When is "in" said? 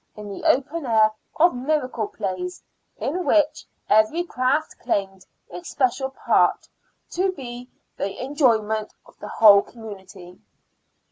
0.17-0.27, 2.97-3.23